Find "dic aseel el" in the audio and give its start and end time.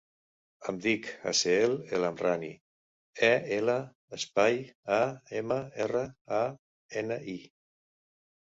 0.85-2.07